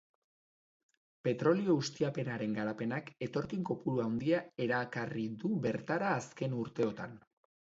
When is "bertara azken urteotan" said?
5.67-7.17